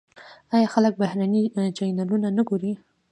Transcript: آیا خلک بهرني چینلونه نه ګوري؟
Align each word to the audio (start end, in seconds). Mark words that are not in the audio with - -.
آیا 0.55 0.67
خلک 0.73 0.93
بهرني 1.01 1.41
چینلونه 1.77 2.29
نه 2.37 2.43
ګوري؟ 2.49 2.71